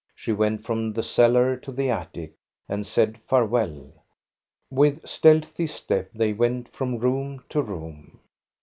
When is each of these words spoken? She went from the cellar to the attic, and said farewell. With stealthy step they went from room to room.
She 0.15 0.31
went 0.33 0.63
from 0.65 0.93
the 0.93 1.03
cellar 1.03 1.55
to 1.57 1.71
the 1.71 1.91
attic, 1.91 2.33
and 2.67 2.87
said 2.87 3.19
farewell. 3.29 3.93
With 4.71 5.07
stealthy 5.07 5.67
step 5.67 6.09
they 6.11 6.33
went 6.33 6.69
from 6.69 6.97
room 6.97 7.43
to 7.49 7.61
room. 7.61 8.19